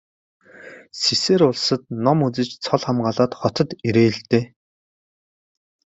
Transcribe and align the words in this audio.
Сэсээр 1.01 1.41
улсад 1.49 1.81
ном 2.05 2.19
үзэж 2.27 2.49
цол 2.63 2.81
хамгаалаад 2.87 3.31
хотод 3.41 3.69
ирээ 3.87 4.09
л 4.15 4.19
дээ. 4.31 4.43